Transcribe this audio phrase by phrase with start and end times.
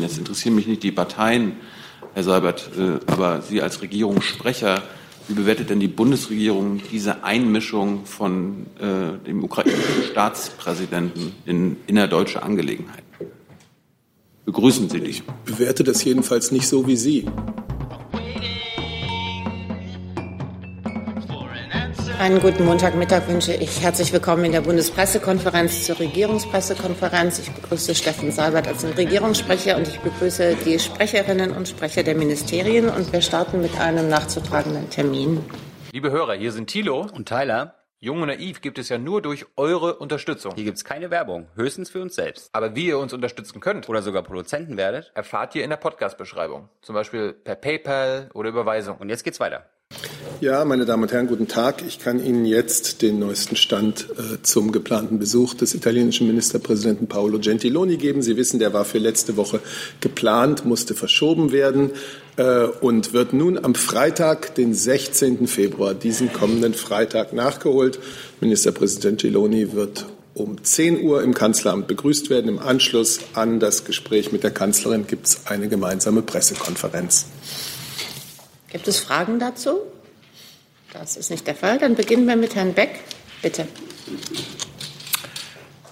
[0.00, 1.56] Jetzt interessieren mich nicht die Parteien,
[2.14, 4.82] Herr Seibert, äh, aber Sie als Regierungssprecher,
[5.28, 13.04] wie bewertet denn die Bundesregierung diese Einmischung von äh, dem ukrainischen Staatspräsidenten in innerdeutsche Angelegenheiten?
[14.44, 15.10] Begrüßen Sie die?
[15.10, 17.26] Ich bewerte das jedenfalls nicht so wie Sie.
[22.20, 23.80] Einen guten Montagmittag wünsche ich.
[23.80, 27.38] Herzlich willkommen in der Bundespressekonferenz zur Regierungspressekonferenz.
[27.38, 32.90] Ich begrüße Steffen Seibert als Regierungssprecher und ich begrüße die Sprecherinnen und Sprecher der Ministerien.
[32.90, 35.42] Und wir starten mit einem nachzutragenden Termin.
[35.92, 37.76] Liebe Hörer, hier sind Thilo und Tyler.
[38.00, 40.52] Jung und Naiv gibt es ja nur durch eure Unterstützung.
[40.56, 42.50] Hier gibt es keine Werbung, höchstens für uns selbst.
[42.52, 46.68] Aber wie ihr uns unterstützen könnt oder sogar Produzenten werdet, erfahrt ihr in der Podcast-Beschreibung.
[46.82, 48.98] Zum Beispiel per PayPal oder Überweisung.
[48.98, 49.70] Und jetzt geht's weiter.
[50.40, 51.84] Ja, meine Damen und Herren, guten Tag.
[51.86, 57.38] Ich kann Ihnen jetzt den neuesten Stand äh, zum geplanten Besuch des italienischen Ministerpräsidenten Paolo
[57.38, 58.22] Gentiloni geben.
[58.22, 59.60] Sie wissen, der war für letzte Woche
[60.00, 61.90] geplant, musste verschoben werden
[62.38, 65.46] äh, und wird nun am Freitag, den 16.
[65.46, 67.98] Februar, diesen kommenden Freitag nachgeholt.
[68.40, 72.48] Ministerpräsident Gentiloni wird um 10 Uhr im Kanzleramt begrüßt werden.
[72.48, 77.26] Im Anschluss an das Gespräch mit der Kanzlerin gibt es eine gemeinsame Pressekonferenz.
[78.70, 79.80] Gibt es Fragen dazu?
[80.92, 81.78] Das ist nicht der Fall.
[81.78, 83.00] Dann beginnen wir mit Herrn Beck.
[83.42, 83.66] Bitte.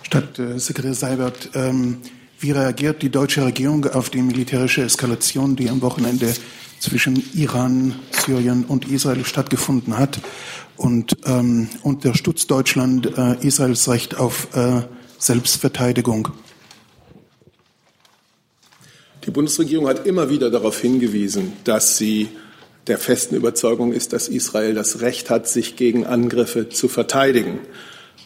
[0.03, 1.99] Staatssekretär Seibert, ähm,
[2.41, 6.33] wie reagiert die deutsche Regierung auf die militärische Eskalation, die am Wochenende
[6.79, 10.21] zwischen Iran, Syrien und Israel stattgefunden hat?
[10.77, 14.83] Und ähm, unterstützt Deutschland äh, Israels Recht auf äh,
[15.19, 16.29] Selbstverteidigung?
[19.27, 22.29] Die Bundesregierung hat immer wieder darauf hingewiesen, dass sie
[22.89, 27.61] der festen Überzeugung ist, dass Israel das Recht hat, sich gegen Angriffe zu verteidigen.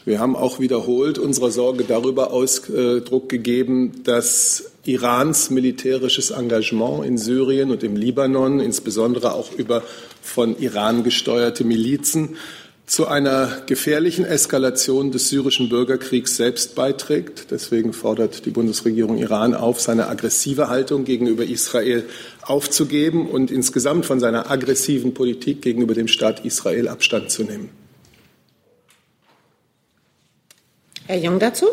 [0.04, 7.70] Wir haben auch wiederholt unserer Sorge darüber Ausdruck gegeben, dass Irans militärisches Engagement in Syrien
[7.70, 9.82] und im Libanon, insbesondere auch über
[10.20, 12.36] von Iran gesteuerte Milizen,
[12.84, 17.50] zu einer gefährlichen Eskalation des syrischen Bürgerkriegs selbst beiträgt.
[17.50, 22.04] Deswegen fordert die Bundesregierung Iran auf, seine aggressive Haltung gegenüber Israel
[22.42, 27.70] aufzugeben und insgesamt von seiner aggressiven Politik gegenüber dem Staat Israel Abstand zu nehmen.
[31.06, 31.66] Herr Jung dazu?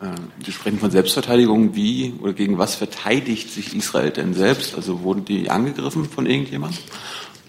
[0.00, 0.06] Äh,
[0.44, 1.74] Sie sprechen von Selbstverteidigung.
[1.74, 4.74] Wie oder gegen was verteidigt sich Israel denn selbst?
[4.74, 6.78] Also wurden die angegriffen von irgendjemandem?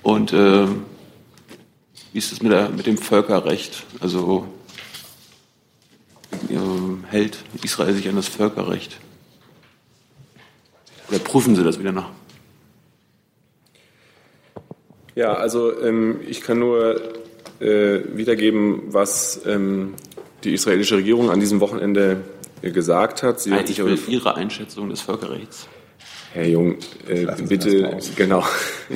[0.04, 0.68] Und äh,
[2.12, 3.84] wie ist es mit, mit dem Völkerrecht?
[4.00, 4.48] Also
[6.50, 9.00] äh, hält Israel sich an das Völkerrecht?
[11.10, 12.10] Oder prüfen Sie das wieder nach?
[15.16, 17.00] Ja, also ähm, ich kann nur
[17.60, 19.94] äh, wiedergeben, was ähm,
[20.44, 22.22] die israelische Regierung an diesem Wochenende
[22.62, 23.40] äh, gesagt hat.
[23.40, 25.68] Sie Nein, hat ich will Ihre Einschätzung des Völkerrechts.
[26.34, 26.78] Herr Jung,
[27.08, 28.44] äh, bitte, genau.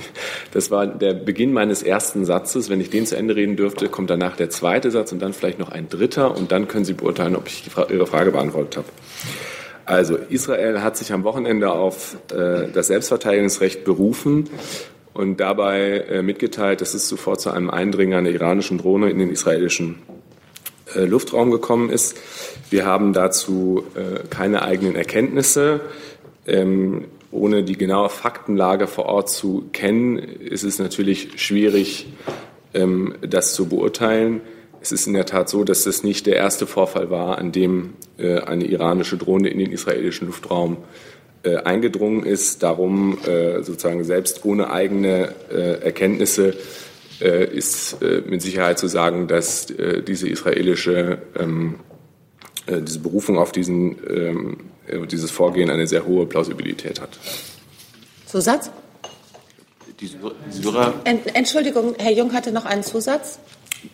[0.54, 2.70] Das war der Beginn meines ersten Satzes.
[2.70, 5.60] Wenn ich den zu Ende reden dürfte, kommt danach der zweite Satz und dann vielleicht
[5.60, 8.88] noch ein dritter und dann können Sie beurteilen, ob ich Ihre Frage beantwortet habe.
[9.88, 14.50] Also, Israel hat sich am Wochenende auf äh, das Selbstverteidigungsrecht berufen
[15.14, 19.32] und dabei äh, mitgeteilt, dass es zuvor zu einem Eindringen einer iranischen Drohne in den
[19.32, 20.00] israelischen
[20.94, 22.18] äh, Luftraum gekommen ist.
[22.70, 25.80] Wir haben dazu äh, keine eigenen Erkenntnisse.
[26.46, 32.08] Ähm, ohne die genaue Faktenlage vor Ort zu kennen, ist es natürlich schwierig,
[32.74, 34.42] ähm, das zu beurteilen.
[34.82, 37.94] Es ist in der Tat so, dass das nicht der erste Vorfall war, an dem
[38.18, 40.78] äh, eine iranische Drohne in den israelischen Luftraum
[41.44, 42.64] äh, eingedrungen ist.
[42.64, 46.56] Darum äh, sozusagen selbst ohne eigene Erkenntnisse
[47.20, 49.74] ist mit Sicherheit zu sagen, dass
[50.08, 51.80] diese israelische ähm,
[52.68, 54.58] diese Berufung auf diesen ähm,
[54.88, 57.10] äh, dieses Vorgehen eine sehr hohe Plausibilität hat.
[58.26, 58.72] Zusatz?
[60.00, 60.10] Die
[60.52, 60.94] Syrer,
[61.34, 63.40] Entschuldigung, Herr Jung hatte noch einen Zusatz.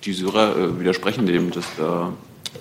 [0.04, 2.14] Die Syrer äh, widersprechen dem, dass da.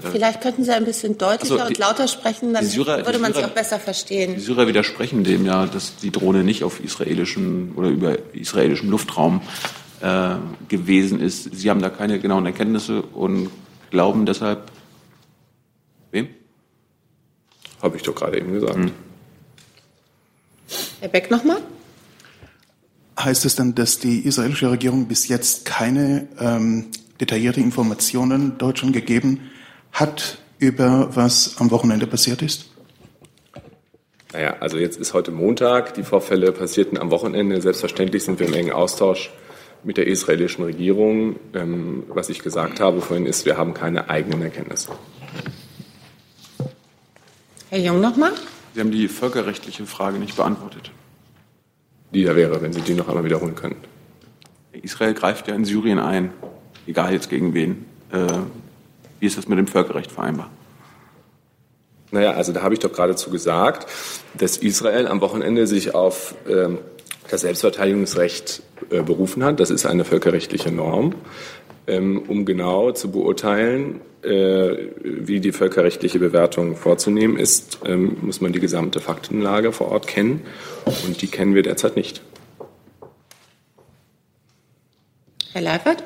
[0.02, 3.18] Äh, Vielleicht könnten Sie ein bisschen deutlicher also die, und lauter sprechen, dann Syrer, würde
[3.18, 4.34] man Syrer, Sie auch besser verstehen.
[4.34, 9.42] Die Syrer widersprechen dem ja, dass die Drohne nicht auf israelischem oder über israelischem Luftraum
[10.00, 10.36] äh,
[10.68, 11.54] gewesen ist.
[11.54, 13.50] Sie haben da keine genauen Erkenntnisse und
[13.90, 14.70] glauben deshalb.
[16.10, 16.28] Wem?
[17.80, 18.74] Habe ich doch gerade eben gesagt.
[18.74, 18.90] Hm.
[21.00, 21.58] Herr Beck nochmal.
[23.18, 26.86] Heißt es dann, dass die israelische Regierung bis jetzt keine ähm,
[27.22, 29.50] detaillierte Informationen Deutschland gegeben
[29.92, 32.68] hat über was am Wochenende passiert ist?
[34.32, 35.94] Naja, also jetzt ist heute Montag.
[35.94, 37.60] Die Vorfälle passierten am Wochenende.
[37.60, 39.30] Selbstverständlich sind wir im engen Austausch
[39.84, 41.36] mit der israelischen Regierung.
[41.54, 44.90] Ähm, was ich gesagt habe vorhin ist, wir haben keine eigenen Erkenntnisse.
[47.70, 48.32] Herr Jung nochmal.
[48.74, 50.90] Sie haben die völkerrechtliche Frage nicht beantwortet.
[52.12, 53.76] Die da wäre, wenn Sie die noch einmal wiederholen können.
[54.72, 56.32] Israel greift ja in Syrien ein,
[56.86, 57.84] egal jetzt gegen wen.
[58.12, 58.26] Äh,
[59.20, 60.50] wie ist das mit dem Völkerrecht vereinbar?
[62.10, 63.86] Naja, also da habe ich doch geradezu gesagt,
[64.34, 66.78] dass Israel am Wochenende sich auf ähm,
[67.30, 69.60] das Selbstverteidigungsrecht äh, berufen hat.
[69.60, 71.14] Das ist eine völkerrechtliche Norm,
[71.86, 78.52] ähm, um genau zu beurteilen, äh, wie die völkerrechtliche Bewertung vorzunehmen ist, ähm, muss man
[78.52, 80.42] die gesamte Faktenlage vor Ort kennen.
[81.06, 82.20] Und die kennen wir derzeit nicht.
[85.52, 86.04] Herr Leifert?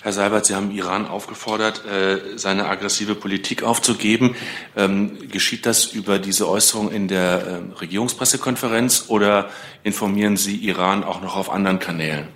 [0.00, 4.36] Herr Seibert, Sie haben Iran aufgefordert, äh, seine aggressive Politik aufzugeben.
[4.76, 9.50] Ähm, geschieht das über diese Äußerung in der ähm, Regierungspressekonferenz oder
[9.82, 12.28] informieren Sie Iran auch noch auf anderen Kanälen?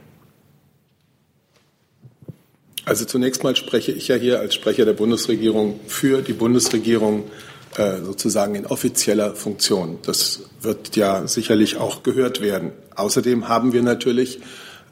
[2.85, 7.31] Also zunächst mal spreche ich ja hier als Sprecher der Bundesregierung für die Bundesregierung
[7.77, 9.99] äh, sozusagen in offizieller Funktion.
[10.03, 12.73] Das wird ja sicherlich auch gehört werden.
[12.97, 14.41] Außerdem haben wir natürlich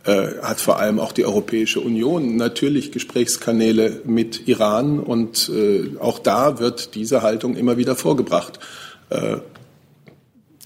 [0.04, 6.18] äh, hat vor allem auch die Europäische Union natürlich Gesprächskanäle mit Iran und äh, auch
[6.18, 8.60] da wird diese Haltung immer wieder vorgebracht.
[9.10, 9.38] Äh,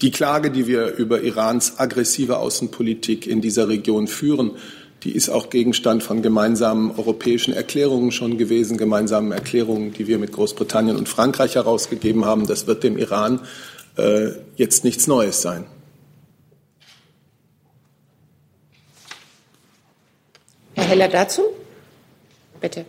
[0.01, 4.51] die Klage, die wir über Irans aggressive Außenpolitik in dieser Region führen,
[5.03, 10.31] die ist auch Gegenstand von gemeinsamen europäischen Erklärungen schon gewesen, gemeinsamen Erklärungen, die wir mit
[10.31, 12.47] Großbritannien und Frankreich herausgegeben haben.
[12.47, 13.41] Das wird dem Iran
[13.97, 15.65] äh, jetzt nichts Neues sein.
[20.85, 21.41] Herr Heller dazu?
[22.61, 22.85] Bitte.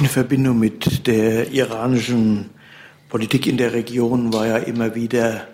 [0.00, 2.48] In Verbindung mit der iranischen
[3.10, 5.46] Politik in der Region war ja immer wieder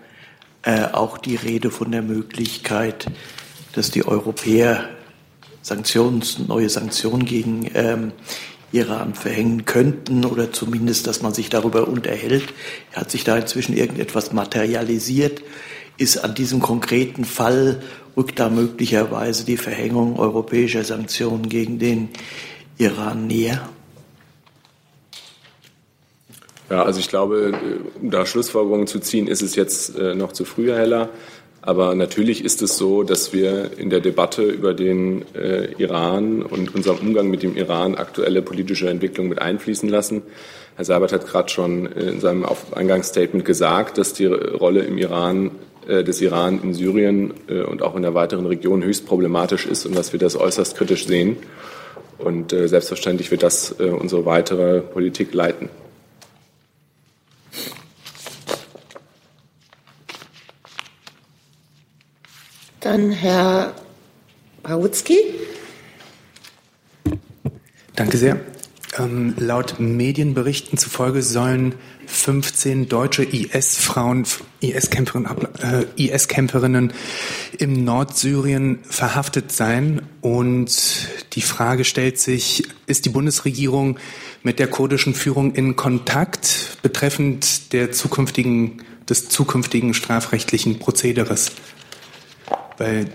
[0.62, 3.06] äh, auch die Rede von der Möglichkeit,
[3.72, 4.90] dass die Europäer
[5.60, 8.12] Sanktions, neue Sanktionen gegen ähm,
[8.70, 12.54] Iran verhängen könnten oder zumindest, dass man sich darüber unterhält.
[12.92, 15.42] Hat sich da inzwischen irgendetwas materialisiert?
[15.96, 17.82] Ist an diesem konkreten Fall
[18.16, 22.08] rückt da möglicherweise die Verhängung europäischer Sanktionen gegen den
[22.78, 23.68] Iran näher?
[26.70, 27.52] Ja, also ich glaube,
[28.00, 31.10] um da Schlussfolgerungen zu ziehen, ist es jetzt äh, noch zu früh, Herr Heller.
[31.60, 36.74] Aber natürlich ist es so, dass wir in der Debatte über den äh, Iran und
[36.74, 40.22] unseren Umgang mit dem Iran aktuelle politische Entwicklungen mit einfließen lassen.
[40.74, 45.50] Herr Seibert hat gerade schon in seinem Eingangsstatement gesagt, dass die Rolle im Iran äh,
[45.86, 49.96] des Iran in Syrien äh, und auch in der weiteren Region höchst problematisch ist und
[49.96, 51.36] dass wir das äußerst kritisch sehen.
[52.18, 55.68] Und äh, selbstverständlich wird das unsere weitere Politik leiten.
[62.80, 63.74] Dann Herr
[64.62, 65.18] Pawutzki.
[67.94, 68.40] Danke sehr.
[68.98, 71.74] Ähm, laut Medienberichten zufolge sollen
[72.06, 74.26] 15 deutsche IS-Frauen,
[74.60, 75.30] IS-Kämpferinnen
[75.98, 76.28] äh, IS
[77.58, 80.02] im Nordsyrien verhaftet sein.
[80.20, 83.98] Und die Frage stellt sich, ist die Bundesregierung
[84.42, 91.52] mit der kurdischen Führung in Kontakt betreffend der zukünftigen, des zukünftigen strafrechtlichen Prozederes?
[92.76, 93.06] Weil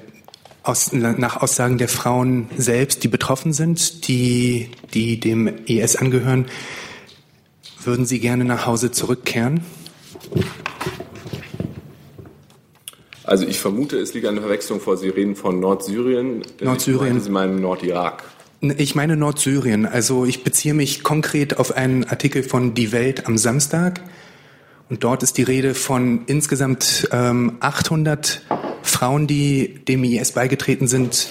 [0.68, 6.46] aus, nach Aussagen der Frauen selbst, die betroffen sind, die, die dem IS angehören,
[7.84, 9.62] würden Sie gerne nach Hause zurückkehren?
[13.24, 14.98] Also ich vermute, es liegt eine Verwechslung vor.
[14.98, 16.44] Sie reden von Nordsyrien.
[16.62, 17.20] Nordsyrien.
[17.20, 18.24] Sie meinen Nordirak.
[18.62, 19.86] Ich meine Nordsyrien.
[19.86, 24.02] Also ich beziehe mich konkret auf einen Artikel von Die Welt am Samstag.
[24.90, 28.42] Und dort ist die Rede von insgesamt ähm, 800
[28.98, 31.28] Frauen, die dem IS beigetreten sind,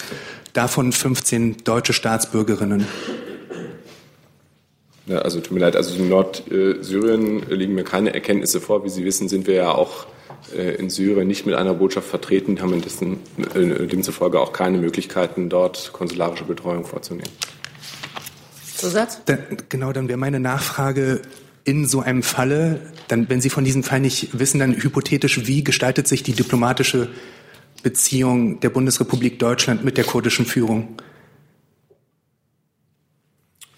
[0.52, 2.86] davon 15 deutsche Staatsbürgerinnen.
[5.06, 8.84] Ja, also tut mir leid, also in Nordsyrien liegen mir keine Erkenntnisse vor.
[8.84, 10.06] Wie Sie wissen, sind wir ja auch
[10.56, 13.18] äh, in Syrien nicht mit einer Botschaft vertreten, haben dessen,
[13.54, 17.30] äh, demzufolge auch keine Möglichkeiten, dort konsularische Betreuung vorzunehmen.
[18.76, 19.22] Zusatz?
[19.24, 21.20] Da, genau, dann wäre meine Nachfrage
[21.64, 25.64] in so einem Falle, dann, wenn Sie von diesem Fall nicht wissen, dann hypothetisch, wie
[25.64, 27.08] gestaltet sich die diplomatische
[27.86, 30.96] Beziehung der Bundesrepublik Deutschland mit der kurdischen Führung?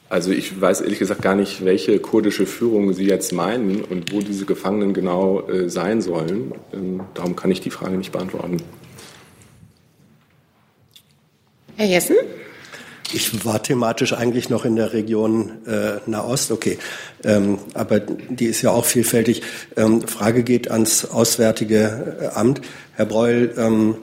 [0.09, 4.21] Also ich weiß ehrlich gesagt gar nicht, welche kurdische Führung Sie jetzt meinen und wo
[4.23, 6.55] diese Gefangenen genau äh, sein sollen.
[6.73, 8.57] Ähm, darum kann ich die Frage nicht beantworten.
[11.77, 12.17] Herr Jessen?
[13.13, 16.79] Ich war thematisch eigentlich noch in der Region äh, Nahost, okay,
[17.25, 19.43] ähm, aber die ist ja auch vielfältig.
[19.77, 22.61] Ähm, Frage geht ans Auswärtige Amt.
[22.97, 23.97] Herr Breul, ähm,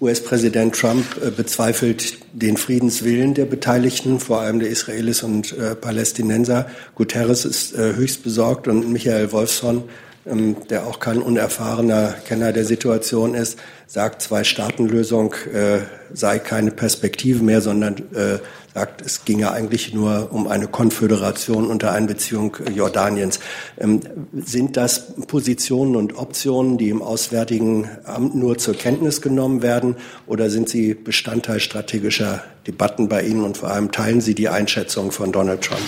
[0.00, 6.66] US-Präsident Trump äh, bezweifelt den Friedenswillen der Beteiligten, vor allem der Israelis und äh, Palästinenser.
[6.96, 9.84] Guterres ist äh, höchst besorgt und Michael Wolfson,
[10.24, 15.80] der auch kein unerfahrener Kenner der Situation ist, sagt, Zwei-Staaten-Lösung äh,
[16.12, 18.38] sei keine Perspektive mehr, sondern äh,
[18.72, 23.40] sagt, es ginge eigentlich nur um eine Konföderation unter Einbeziehung Jordaniens.
[23.78, 24.00] Ähm,
[24.32, 30.50] sind das Positionen und Optionen, die im Auswärtigen Amt nur zur Kenntnis genommen werden, oder
[30.50, 35.32] sind sie Bestandteil strategischer Debatten bei Ihnen und vor allem teilen Sie die Einschätzung von
[35.32, 35.82] Donald Trump?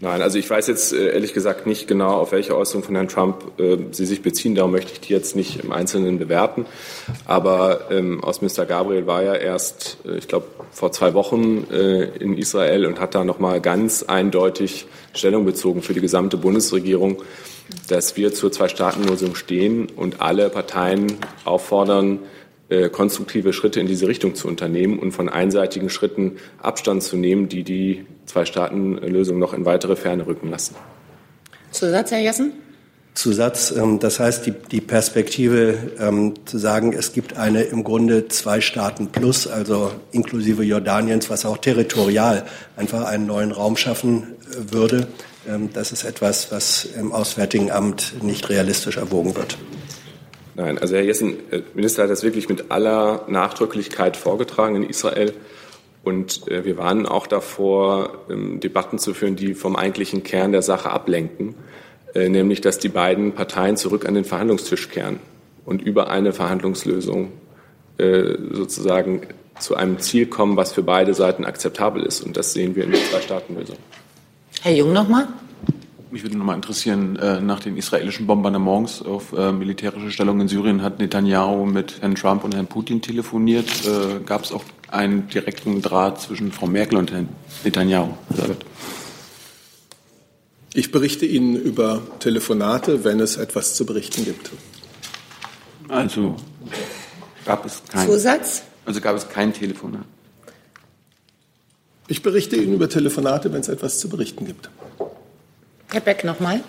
[0.00, 3.08] Nein, also ich weiß jetzt äh, ehrlich gesagt nicht genau, auf welche Äußerung von Herrn
[3.08, 4.54] Trump äh, Sie sich beziehen.
[4.54, 6.66] Darum möchte ich die jetzt nicht im Einzelnen bewerten.
[7.24, 12.38] Aber ähm, Außenminister Gabriel war ja erst, äh, ich glaube, vor zwei Wochen äh, in
[12.38, 17.20] Israel und hat da nochmal ganz eindeutig Stellung bezogen für die gesamte Bundesregierung,
[17.88, 22.20] dass wir zur Zwei-Staaten-Lösung stehen und alle Parteien auffordern,
[22.68, 27.48] äh, konstruktive Schritte in diese Richtung zu unternehmen und von einseitigen Schritten Abstand zu nehmen,
[27.48, 30.74] die die Zwei-Staaten-Lösung noch in weitere Ferne rücken lassen.
[31.70, 32.52] Zusatz, Herr Jessen?
[33.14, 38.28] Zusatz, ähm, das heißt, die, die Perspektive ähm, zu sagen, es gibt eine im Grunde
[38.28, 42.44] zwei Staaten plus, also inklusive Jordaniens, was auch territorial
[42.76, 45.08] einfach einen neuen Raum schaffen äh, würde,
[45.48, 49.58] ähm, das ist etwas, was im Auswärtigen Amt nicht realistisch erwogen wird.
[50.58, 55.32] Nein, also Herr Jessen, äh, Minister hat das wirklich mit aller Nachdrücklichkeit vorgetragen in Israel.
[56.02, 60.62] Und äh, wir warnen auch davor, ähm, Debatten zu führen, die vom eigentlichen Kern der
[60.62, 61.54] Sache ablenken,
[62.12, 65.20] äh, nämlich dass die beiden Parteien zurück an den Verhandlungstisch kehren
[65.64, 67.32] und über eine Verhandlungslösung
[68.52, 69.22] sozusagen
[69.58, 72.20] zu einem Ziel kommen, was für beide Seiten akzeptabel ist.
[72.20, 73.76] Und das sehen wir in der Zwei-Staaten-Lösung.
[74.62, 75.26] Herr Jung nochmal.
[76.10, 80.48] Mich würde noch mal interessieren, äh, nach den israelischen Bombardements auf äh, militärische Stellungen in
[80.48, 83.68] Syrien hat Netanyahu mit Herrn Trump und Herrn Putin telefoniert.
[83.84, 87.28] Äh, Gab es auch einen direkten Draht zwischen Frau Merkel und Herrn
[87.62, 88.14] Netanyahu?
[90.72, 94.50] Ich berichte Ihnen über Telefonate, wenn es etwas zu berichten gibt.
[95.88, 96.36] Also
[97.44, 98.62] gab es kein Zusatz?
[98.86, 100.04] Also gab es kein Telefonat.
[102.06, 104.70] Ich berichte Ihnen über Telefonate, wenn es etwas zu berichten gibt.
[105.90, 106.62] Herr Beck nochmal.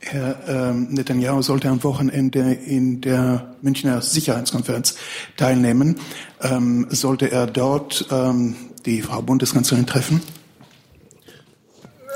[0.00, 4.96] Herr ähm, Netanyahu sollte am Wochenende in der Münchner Sicherheitskonferenz
[5.36, 6.00] teilnehmen.
[6.40, 8.56] Ähm, sollte er dort ähm,
[8.86, 10.22] die Frau Bundeskanzlerin treffen?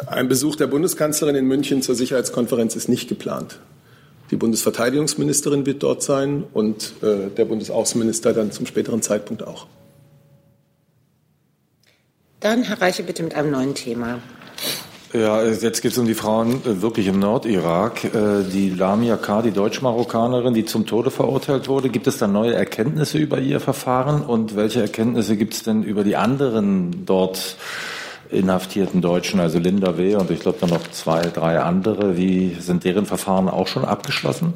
[0.07, 3.59] Ein Besuch der Bundeskanzlerin in München zur Sicherheitskonferenz ist nicht geplant.
[4.31, 9.66] Die Bundesverteidigungsministerin wird dort sein und äh, der Bundesaußenminister dann zum späteren Zeitpunkt auch.
[12.40, 14.21] Dann Herr Reiche bitte mit einem neuen Thema.
[15.14, 18.02] Ja, jetzt geht es um die Frauen äh, wirklich im Nordirak.
[18.02, 21.88] Äh, die Lamia K., die Deutsch-Marokkanerin, die zum Tode verurteilt wurde.
[21.88, 24.23] Gibt es da neue Erkenntnisse über ihr Verfahren?
[24.23, 27.59] Und welche Erkenntnisse gibt es denn über die anderen dort
[28.28, 30.16] inhaftierten Deutschen, also Linda W.
[30.16, 32.16] und ich glaube dann noch zwei, drei andere?
[32.16, 34.54] Wie sind deren Verfahren auch schon abgeschlossen?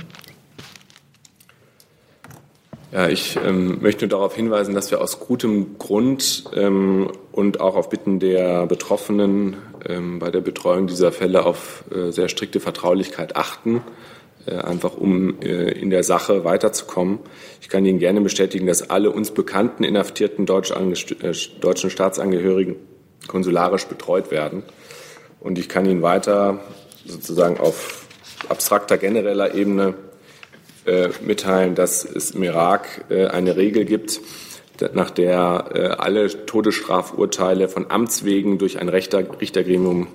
[2.91, 7.91] Ja, ich ähm, möchte darauf hinweisen, dass wir aus gutem Grund ähm, und auch auf
[7.91, 13.83] Bitten der Betroffenen ähm, bei der Betreuung dieser Fälle auf äh, sehr strikte Vertraulichkeit achten,
[14.47, 17.19] äh, einfach um äh, in der Sache weiterzukommen.
[17.61, 22.77] Ich kann Ihnen gerne bestätigen, dass alle uns bekannten inhaftierten Deutsch äh, deutschen Staatsangehörigen
[23.27, 24.63] konsularisch betreut werden.
[25.41, 26.61] Und ich kann Ihnen weiter
[27.05, 28.07] sozusagen auf
[28.49, 29.95] abstrakter genereller Ebene
[30.87, 34.21] äh, mitteilen, dass es im Irak äh, eine Regel gibt,
[34.95, 40.09] nach der äh, alle Todesstrafurteile von Amts wegen durch ein Richter, Richtergremium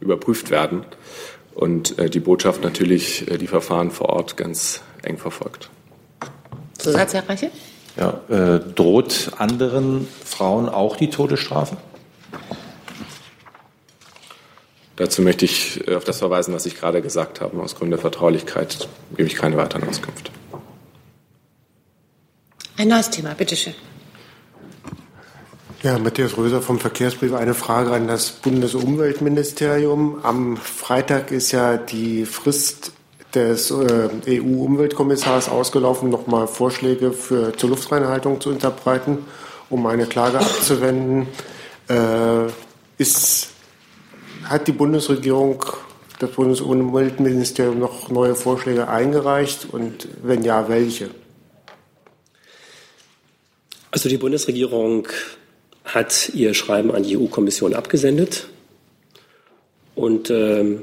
[0.00, 0.86] überprüft werden
[1.54, 5.68] und die Botschaft natürlich die Verfahren vor Ort ganz eng verfolgt.
[6.78, 7.50] Zusatz, Herr Reiche?
[7.96, 11.76] Ja, äh, droht anderen Frauen auch die Todesstrafe?
[14.96, 17.60] Dazu möchte ich äh, auf das verweisen, was ich gerade gesagt habe.
[17.60, 20.30] Aus Gründen der Vertraulichkeit gebe ich keine weiteren Auskünfte.
[22.76, 23.74] Ein neues Thema, bitteschön.
[25.82, 27.32] Ja, Matthias Röser vom Verkehrsbrief.
[27.32, 30.18] Eine Frage an das Bundesumweltministerium.
[30.24, 32.92] Am Freitag ist ja die Frist
[33.32, 39.18] des äh, EU-Umweltkommissars ausgelaufen, nochmal Vorschläge für, zur Luftreinhaltung zu unterbreiten,
[39.70, 41.28] um eine Klage abzuwenden.
[41.88, 42.46] Äh,
[42.98, 43.50] ist
[44.44, 45.64] hat die Bundesregierung,
[46.18, 51.10] das Bundesumweltministerium noch neue Vorschläge eingereicht und wenn ja, welche?
[53.94, 55.06] Also die Bundesregierung
[55.84, 58.48] hat ihr Schreiben an die EU-Kommission abgesendet
[59.94, 60.78] und äh,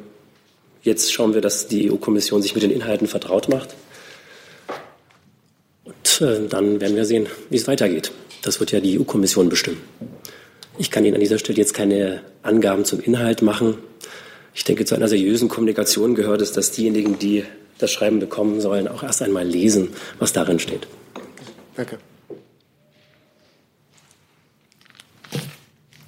[0.83, 3.75] jetzt schauen wir, dass die EU-Kommission sich mit den Inhalten vertraut macht.
[5.83, 8.13] Und äh, dann werden wir sehen, wie es weitergeht.
[8.43, 9.81] Das wird ja die EU-Kommission bestimmen.
[10.77, 13.77] Ich kann Ihnen an dieser Stelle jetzt keine Angaben zum Inhalt machen.
[14.53, 17.43] Ich denke, zu einer seriösen Kommunikation gehört es, dass diejenigen, die
[17.77, 20.87] das Schreiben bekommen sollen, auch erst einmal lesen, was darin steht.
[21.75, 21.97] Danke.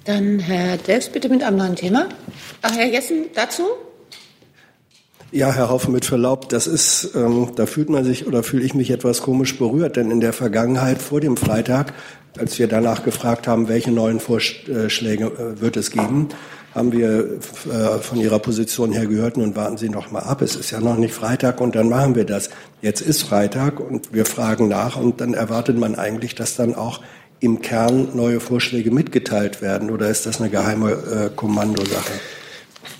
[0.04, 2.08] Dann Herr Delfs bitte mit einem neuen Thema.
[2.60, 3.62] Ach, Herr Jessen dazu?
[5.32, 8.74] Ja, Herr Haufen, mit Verlaub, das ist, ähm, da fühlt man sich oder fühle ich
[8.74, 11.92] mich etwas komisch berührt, denn in der Vergangenheit vor dem Freitag,
[12.38, 16.28] als wir danach gefragt haben, welche neuen Vorschläge äh, wird es geben,
[16.72, 20.54] haben wir äh, von Ihrer Position her gehört, nun warten Sie noch mal ab, es
[20.54, 22.50] ist ja noch nicht Freitag und dann machen wir das.
[22.80, 27.00] Jetzt ist Freitag und wir fragen nach und dann erwartet man eigentlich, dass dann auch
[27.44, 32.12] im Kern neue Vorschläge mitgeteilt werden oder ist das eine geheime äh, Kommandosache?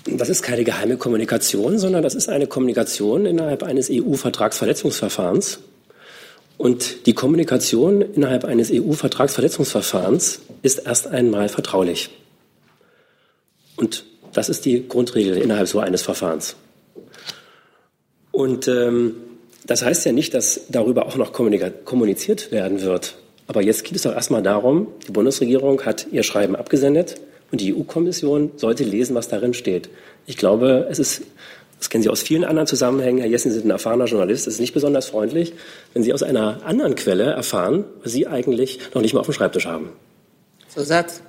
[0.05, 5.59] Das ist keine geheime Kommunikation, sondern das ist eine Kommunikation innerhalb eines EU-Vertragsverletzungsverfahrens.
[6.57, 12.11] Und die Kommunikation innerhalb eines EU-Vertragsverletzungsverfahrens ist erst einmal vertraulich.
[13.75, 16.55] Und das ist die Grundregel innerhalb so eines Verfahrens.
[18.31, 19.15] Und ähm,
[19.65, 23.15] das heißt ja nicht, dass darüber auch noch kommuniziert werden wird.
[23.47, 27.21] Aber jetzt geht es doch erstmal darum, die Bundesregierung hat ihr Schreiben abgesendet
[27.51, 29.89] und die EU-Kommission sollte lesen, was darin steht.
[30.25, 31.21] Ich glaube, es ist,
[31.77, 34.55] das kennen Sie aus vielen anderen Zusammenhängen, Herr Jessen, Sie sind ein erfahrener Journalist, es
[34.55, 35.53] ist nicht besonders freundlich,
[35.93, 39.33] wenn Sie aus einer anderen Quelle erfahren, was Sie eigentlich noch nicht mal auf dem
[39.33, 39.89] Schreibtisch haben.
[40.67, 41.21] Zusatz.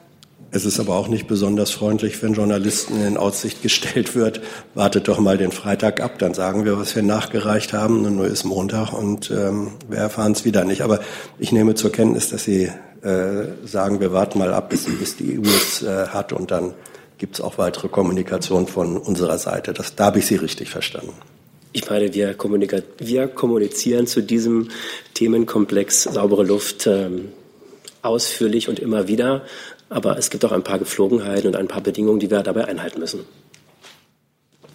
[0.56, 4.40] Es ist aber auch nicht besonders freundlich, wenn Journalisten in Aussicht gestellt wird,
[4.72, 8.26] wartet doch mal den Freitag ab, dann sagen wir, was wir nachgereicht haben, und nur
[8.26, 10.80] ist Montag und ähm, wir erfahren es wieder nicht.
[10.80, 11.00] Aber
[11.38, 12.70] ich nehme zur Kenntnis, dass Sie
[13.02, 16.72] äh, sagen, wir warten mal ab, bis, bis die EU es äh, hat und dann
[17.18, 19.74] gibt es auch weitere Kommunikation von unserer Seite.
[19.74, 21.12] Das, da habe ich Sie richtig verstanden.
[21.72, 22.34] Ich meine, wir,
[22.96, 24.70] wir kommunizieren zu diesem
[25.12, 27.28] Themenkomplex saubere Luft ähm,
[28.00, 29.42] ausführlich und immer wieder.
[29.88, 32.98] Aber es gibt auch ein paar Geflogenheiten und ein paar Bedingungen, die wir dabei einhalten
[32.98, 33.20] müssen.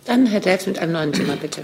[0.06, 1.64] Dann Herr Delf mit einem neuen Thema, bitte.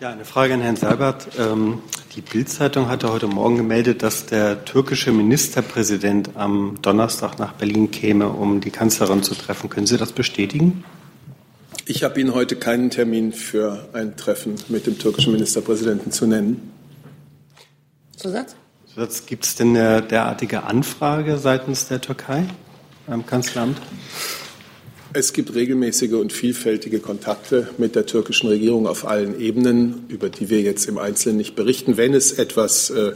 [0.00, 1.28] Ja, eine Frage an Herrn Seibert.
[1.38, 1.78] Ähm,
[2.16, 8.28] die Bild-Zeitung hatte heute Morgen gemeldet, dass der türkische Ministerpräsident am Donnerstag nach Berlin käme,
[8.28, 9.70] um die Kanzlerin zu treffen.
[9.70, 10.84] Können Sie das bestätigen?
[11.86, 16.72] Ich habe Ihnen heute keinen Termin für ein Treffen mit dem türkischen Ministerpräsidenten zu nennen.
[18.16, 18.56] Zusatz?
[19.26, 22.44] Gibt es denn eine derartige Anfrage seitens der Türkei
[23.06, 23.78] beim Kanzleramt?
[25.14, 30.50] Es gibt regelmäßige und vielfältige Kontakte mit der türkischen Regierung auf allen Ebenen, über die
[30.50, 31.96] wir jetzt im Einzelnen nicht berichten.
[31.96, 33.12] Wenn es etwas, äh,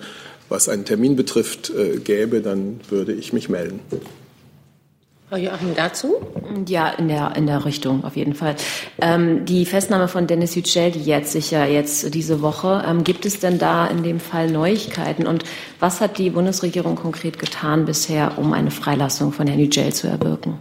[0.49, 3.81] was einen Termin betrifft, äh, gäbe, dann würde ich mich melden.
[5.29, 6.15] Frau Joachim dazu?
[6.69, 8.55] Ja, in der, in der Richtung auf jeden Fall.
[9.01, 13.41] Ähm, die Festnahme von Dennis Yücel, die jetzt sicher jetzt diese Woche, ähm, gibt es
[13.41, 15.27] denn da in dem Fall Neuigkeiten?
[15.27, 15.43] Und
[15.81, 20.61] was hat die Bundesregierung konkret getan bisher, um eine Freilassung von Herrn Yücel zu erwirken?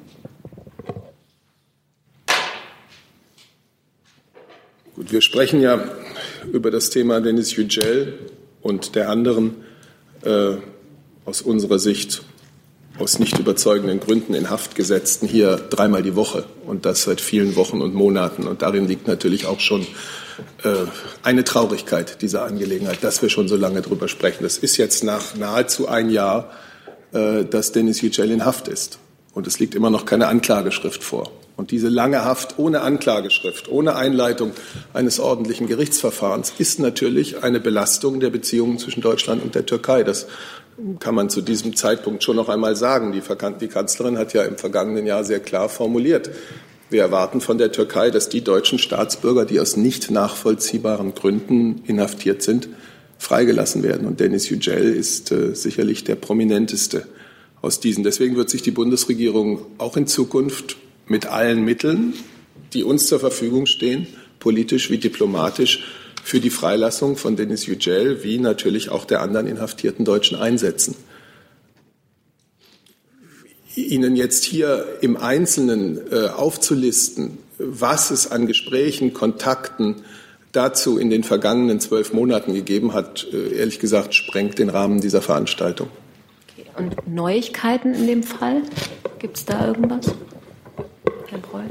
[4.95, 5.79] Gut, wir sprechen ja
[6.51, 8.17] über das Thema Dennis Yücel
[8.63, 9.57] und der anderen
[10.23, 10.55] äh,
[11.23, 12.23] aus unserer Sicht
[12.99, 17.55] aus nicht überzeugenden Gründen in Haft gesetzten hier dreimal die Woche und das seit vielen
[17.55, 18.47] Wochen und Monaten.
[18.47, 19.81] Und darin liegt natürlich auch schon
[20.63, 20.85] äh,
[21.23, 24.43] eine Traurigkeit dieser Angelegenheit, dass wir schon so lange darüber sprechen.
[24.43, 26.51] Das ist jetzt nach nahezu ein Jahr,
[27.11, 28.99] äh, dass Denis Yücel in Haft ist.
[29.33, 31.31] Und es liegt immer noch keine Anklageschrift vor.
[31.57, 34.51] Und diese lange Haft ohne Anklageschrift, ohne Einleitung
[34.93, 40.03] eines ordentlichen Gerichtsverfahrens ist natürlich eine Belastung der Beziehungen zwischen Deutschland und der Türkei.
[40.03, 40.27] Das
[40.99, 43.13] kann man zu diesem Zeitpunkt schon noch einmal sagen.
[43.13, 46.29] Die, Kanzlerin hat ja im vergangenen Jahr sehr klar formuliert,
[46.89, 52.43] wir erwarten von der Türkei, dass die deutschen Staatsbürger, die aus nicht nachvollziehbaren Gründen inhaftiert
[52.43, 52.69] sind,
[53.17, 54.05] freigelassen werden.
[54.05, 57.07] Und Denis Yücel ist äh, sicherlich der prominenteste
[57.61, 58.03] aus diesen.
[58.03, 62.13] Deswegen wird sich die Bundesregierung auch in Zukunft mit allen Mitteln,
[62.73, 64.07] die uns zur Verfügung stehen,
[64.39, 65.83] politisch wie diplomatisch,
[66.23, 70.95] für die Freilassung von Denis Yücel wie natürlich auch der anderen inhaftierten Deutschen einsetzen.
[73.75, 79.97] Ihnen jetzt hier im Einzelnen äh, aufzulisten, was es an Gesprächen, Kontakten
[80.51, 85.21] dazu in den vergangenen zwölf Monaten gegeben hat, äh, ehrlich gesagt, sprengt den Rahmen dieser
[85.21, 85.89] Veranstaltung.
[86.57, 86.65] Okay.
[86.77, 88.63] Und Neuigkeiten in dem Fall?
[89.19, 90.15] Gibt es da irgendwas?
[91.55, 91.65] Breul?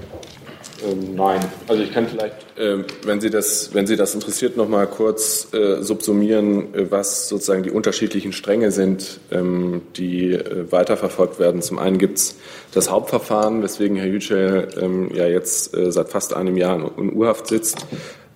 [0.85, 4.69] Ähm, nein, also ich kann vielleicht, äh, wenn Sie das, wenn Sie das interessiert, noch
[4.69, 11.39] mal kurz äh, subsumieren, äh, was sozusagen die unterschiedlichen Stränge sind, ähm, die äh, weiterverfolgt
[11.39, 11.63] werden.
[11.63, 12.37] Zum einen gibt es
[12.73, 17.47] das Hauptverfahren, weswegen Herr Yücel ähm, ja jetzt äh, seit fast einem Jahr in U-Haft
[17.47, 17.87] sitzt.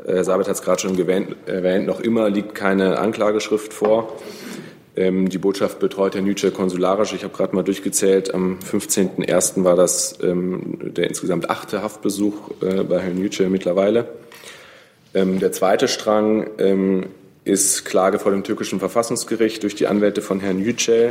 [0.06, 4.16] Herr Sabet hat es gerade schon erwähnt, noch immer liegt keine Anklageschrift vor.
[4.98, 7.12] Ähm, die Botschaft betreut Herr Nütschel konsularisch.
[7.12, 8.34] Ich habe gerade mal durchgezählt.
[8.34, 9.62] Am 15.01.
[9.62, 14.08] war das ähm, der insgesamt achte Haftbesuch äh, bei Herrn Nütschel mittlerweile.
[15.14, 17.08] Ähm, der zweite Strang
[17.44, 21.10] ist Klage vor dem türkischen Verfassungsgericht durch die Anwälte von Herrn Yücel.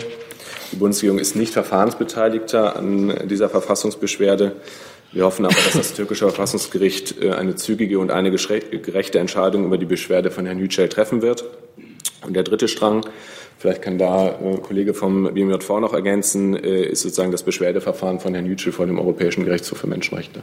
[0.71, 4.51] Die Bundesregierung ist nicht Verfahrensbeteiligter an dieser Verfassungsbeschwerde.
[5.13, 9.77] Wir hoffen aber, dass das türkische Verfassungsgericht äh, eine zügige und eine gerechte Entscheidung über
[9.77, 11.45] die Beschwerde von Herrn Yücel treffen wird.
[12.25, 13.05] Und der dritte Strang
[13.59, 18.33] Vielleicht kann da äh, Kollege vom BMJV noch ergänzen, äh, ist sozusagen das Beschwerdeverfahren von
[18.33, 20.41] Herrn Yücel vor dem Europäischen Gerichtshof für Menschenrechte.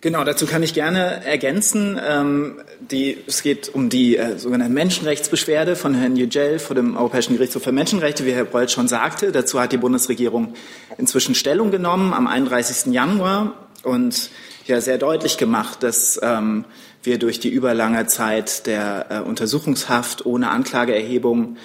[0.00, 1.98] Genau, dazu kann ich gerne ergänzen.
[2.06, 7.36] Ähm, die, es geht um die äh, sogenannte Menschenrechtsbeschwerde von Herrn Yücel vor dem Europäischen
[7.36, 9.32] Gerichtshof für Menschenrechte, wie Herr Breult schon sagte.
[9.32, 10.52] Dazu hat die Bundesregierung
[10.98, 12.92] inzwischen Stellung genommen am 31.
[12.92, 14.30] Januar und
[14.66, 16.64] ja sehr deutlich gemacht, dass ähm,
[17.02, 21.56] wir durch die überlange Zeit der äh, Untersuchungshaft ohne Anklageerhebung,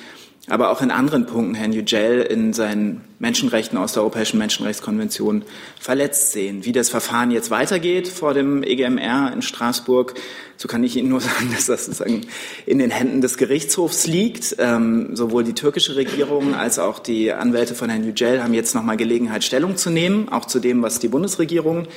[0.49, 5.43] aber auch in anderen Punkten Herrn Yücel in seinen Menschenrechten aus der Europäischen Menschenrechtskonvention
[5.79, 6.65] verletzt sehen.
[6.65, 10.15] Wie das Verfahren jetzt weitergeht vor dem EGMR in Straßburg,
[10.57, 12.21] so kann ich Ihnen nur sagen, dass das sozusagen
[12.65, 14.55] in den Händen des Gerichtshofs liegt.
[14.59, 18.97] Ähm, sowohl die türkische Regierung als auch die Anwälte von Herrn Yücel haben jetzt nochmal
[18.97, 21.88] Gelegenheit, Stellung zu nehmen, auch zu dem, was die Bundesregierung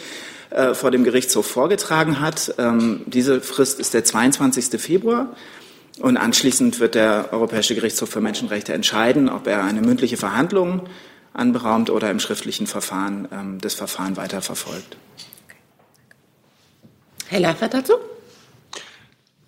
[0.50, 2.54] äh, vor dem Gerichtshof vorgetragen hat.
[2.58, 4.80] Ähm, diese Frist ist der 22.
[4.80, 5.34] Februar.
[5.98, 10.88] Und anschließend wird der Europäische Gerichtshof für Menschenrechte entscheiden, ob er eine mündliche Verhandlung
[11.34, 14.96] anberaumt oder im schriftlichen Verfahren ähm, das Verfahren weiterverfolgt.
[17.28, 17.94] Herr Leifert dazu?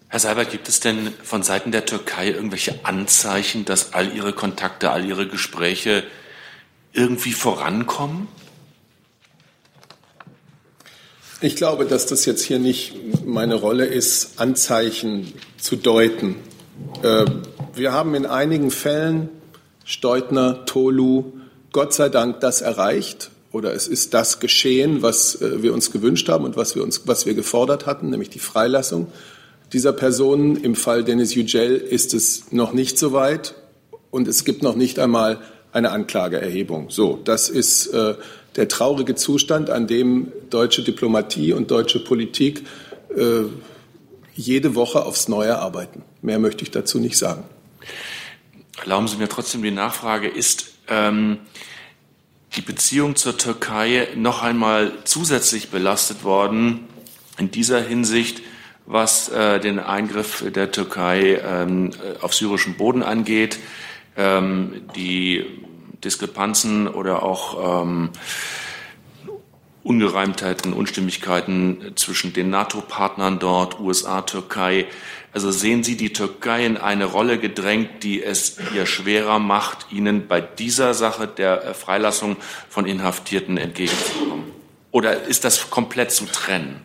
[0.08, 4.90] Herr Seibert, gibt es denn von Seiten der Türkei irgendwelche Anzeichen, dass all Ihre Kontakte,
[4.90, 6.04] all Ihre Gespräche
[6.92, 8.28] irgendwie vorankommen?
[11.44, 12.94] Ich glaube, dass das jetzt hier nicht
[13.26, 16.36] meine Rolle ist, Anzeichen zu deuten.
[17.02, 17.42] Ähm,
[17.74, 19.28] wir haben in einigen Fällen,
[19.84, 21.34] Steutner, Tolu,
[21.70, 26.30] Gott sei Dank das erreicht oder es ist das geschehen, was äh, wir uns gewünscht
[26.30, 29.08] haben und was wir, uns, was wir gefordert hatten, nämlich die Freilassung
[29.70, 30.56] dieser Personen.
[30.56, 33.54] Im Fall Dennis Yücel ist es noch nicht so weit
[34.10, 36.88] und es gibt noch nicht einmal eine Anklageerhebung.
[36.88, 38.14] So, das ist äh,
[38.56, 42.64] der traurige Zustand, an dem deutsche Diplomatie und deutsche Politik
[43.16, 43.44] äh,
[44.34, 46.02] jede Woche aufs Neue arbeiten.
[46.22, 47.44] Mehr möchte ich dazu nicht sagen.
[48.80, 51.38] Erlauben Sie mir trotzdem die Nachfrage, ist ähm,
[52.56, 56.80] die Beziehung zur Türkei noch einmal zusätzlich belastet worden
[57.38, 58.42] in dieser Hinsicht,
[58.86, 61.90] was äh, den Eingriff der Türkei ähm,
[62.20, 63.58] auf syrischem Boden angeht,
[64.16, 65.46] ähm, die
[66.04, 68.10] Diskrepanzen oder auch ähm,
[69.84, 74.86] Ungereimtheiten, Unstimmigkeiten zwischen den NATO-Partnern dort, USA, Türkei.
[75.32, 80.26] Also sehen Sie die Türkei in eine Rolle gedrängt, die es ihr schwerer macht, Ihnen
[80.26, 82.36] bei dieser Sache der Freilassung
[82.70, 84.44] von Inhaftierten entgegenzukommen?
[84.90, 86.80] Oder ist das komplett zu trennen?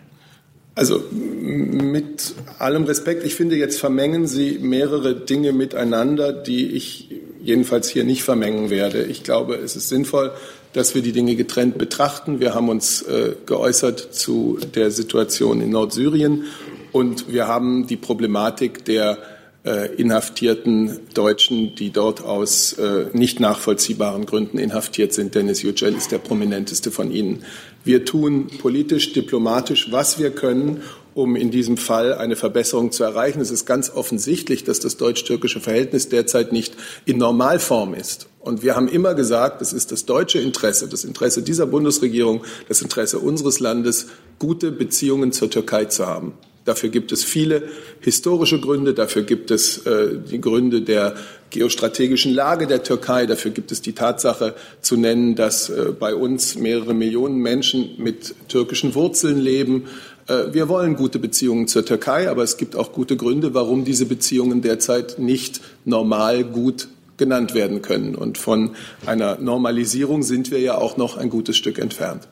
[0.75, 7.89] Also mit allem Respekt, ich finde, jetzt vermengen Sie mehrere Dinge miteinander, die ich jedenfalls
[7.89, 9.03] hier nicht vermengen werde.
[9.03, 10.31] Ich glaube, es ist sinnvoll,
[10.73, 12.39] dass wir die Dinge getrennt betrachten.
[12.39, 16.45] Wir haben uns äh, geäußert zu der Situation in Nordsyrien
[16.91, 19.17] und wir haben die Problematik der
[19.65, 25.35] äh, inhaftierten Deutschen, die dort aus äh, nicht nachvollziehbaren Gründen inhaftiert sind.
[25.35, 27.43] Dennis Yücel ist der prominenteste von ihnen.
[27.83, 30.81] Wir tun politisch, diplomatisch, was wir können,
[31.19, 33.41] um in diesem Fall eine Verbesserung zu erreichen.
[33.41, 38.27] Es ist ganz offensichtlich, dass das deutsch-türkische Verhältnis derzeit nicht in Normalform ist.
[38.39, 42.81] Und wir haben immer gesagt, es ist das deutsche Interesse, das Interesse dieser Bundesregierung, das
[42.81, 44.07] Interesse unseres Landes,
[44.39, 46.33] gute Beziehungen zur Türkei zu haben.
[46.69, 47.63] Dafür gibt es viele
[47.99, 51.15] historische Gründe, dafür gibt es äh, die Gründe der
[51.49, 56.55] geostrategischen Lage der Türkei, dafür gibt es die Tatsache zu nennen, dass äh, bei uns
[56.55, 59.85] mehrere Millionen Menschen mit türkischen Wurzeln leben.
[60.29, 64.05] Äh, wir wollen gute Beziehungen zur Türkei, aber es gibt auch gute Gründe, warum diese
[64.05, 66.87] Beziehungen derzeit nicht normal gut
[67.17, 68.15] genannt werden können.
[68.15, 72.27] Und von einer Normalisierung sind wir ja auch noch ein gutes Stück entfernt.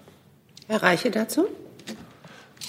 [0.67, 1.45] Herr Reiche dazu?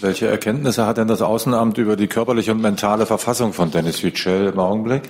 [0.01, 4.47] Welche Erkenntnisse hat denn das Außenamt über die körperliche und mentale Verfassung von Dennis Yücel
[4.53, 5.03] im Augenblick?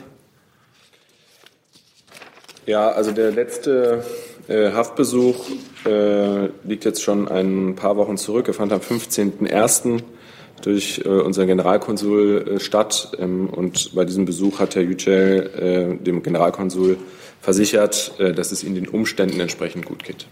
[2.67, 4.05] Ja, also der letzte
[4.49, 5.47] äh, Haftbesuch
[5.85, 8.49] äh, liegt jetzt schon ein paar Wochen zurück.
[8.49, 10.03] Er fand am 15.01.
[10.63, 13.13] durch äh, unseren Generalkonsul äh, statt.
[13.19, 16.97] Ähm, und bei diesem Besuch hat Herr Yücel äh, dem Generalkonsul
[17.41, 20.27] versichert, äh, dass es ihm den Umständen entsprechend gut geht.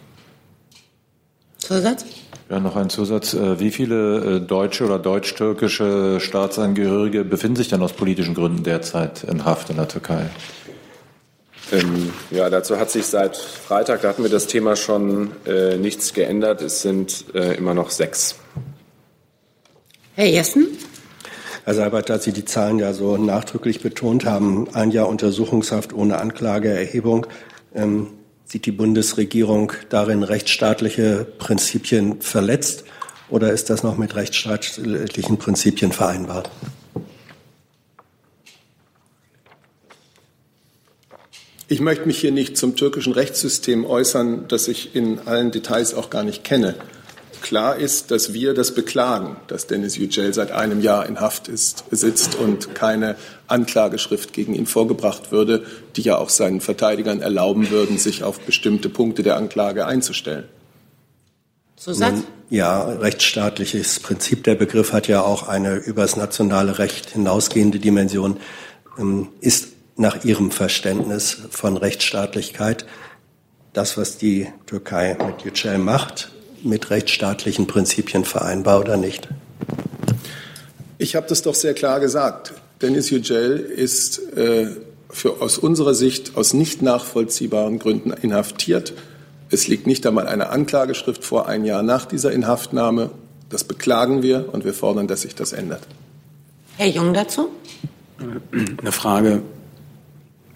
[1.58, 2.04] Zusatz?
[2.48, 3.34] Ja, noch ein Zusatz.
[3.34, 9.70] Wie viele deutsche oder deutsch-türkische Staatsangehörige befinden sich denn aus politischen Gründen derzeit in Haft
[9.70, 10.26] in der Türkei?
[11.72, 16.14] Ähm, ja, dazu hat sich seit Freitag, da hatten wir das Thema schon, äh, nichts
[16.14, 16.62] geändert.
[16.62, 18.36] Es sind äh, immer noch sechs.
[20.14, 20.68] Herr Jessen?
[21.64, 26.20] Herr Seibert, da Sie die Zahlen ja so nachdrücklich betont haben, ein Jahr Untersuchungshaft ohne
[26.20, 27.26] Anklageerhebung,
[27.74, 28.10] ähm,
[28.44, 32.84] sieht die Bundesregierung darin rechtsstaatliche Prinzipien verletzt
[33.28, 36.44] oder ist das noch mit rechtsstaatlichen Prinzipien vereinbar?
[41.68, 46.10] Ich möchte mich hier nicht zum türkischen Rechtssystem äußern, das ich in allen Details auch
[46.10, 46.76] gar nicht kenne.
[47.42, 51.84] Klar ist, dass wir das beklagen, dass Dennis Yücel seit einem Jahr in Haft ist,
[51.90, 53.16] sitzt und keine
[53.48, 55.64] Anklageschrift gegen ihn vorgebracht würde,
[55.96, 60.44] die ja auch seinen Verteidigern erlauben würden, sich auf bestimmte Punkte der Anklage einzustellen.
[61.76, 62.20] Zusatz?
[62.48, 64.44] Ja, rechtsstaatliches Prinzip.
[64.44, 68.38] Der Begriff hat ja auch eine übers nationale Recht hinausgehende Dimension.
[68.98, 72.86] Ähm, ist nach Ihrem Verständnis von Rechtsstaatlichkeit
[73.72, 76.30] das, was die Türkei mit Yücel macht,
[76.62, 79.28] mit rechtsstaatlichen Prinzipien vereinbar oder nicht?
[80.98, 82.54] Ich habe das doch sehr klar gesagt.
[82.80, 84.68] Dennis Yücel ist äh,
[85.10, 88.94] für, aus unserer Sicht aus nicht nachvollziehbaren Gründen inhaftiert.
[89.50, 93.10] Es liegt nicht einmal eine Anklageschrift vor ein Jahr nach dieser Inhaftnahme.
[93.50, 95.82] Das beklagen wir und wir fordern, dass sich das ändert.
[96.78, 97.50] Herr Jung dazu?
[98.80, 99.42] Eine Frage.